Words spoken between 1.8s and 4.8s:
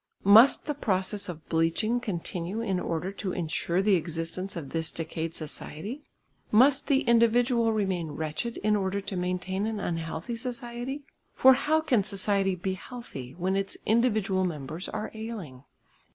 continue in order to insure the existence of